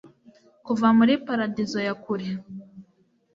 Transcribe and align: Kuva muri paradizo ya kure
Kuva 0.65 0.87
muri 0.97 1.13
paradizo 1.25 1.79
ya 1.87 1.93
kure 2.03 2.27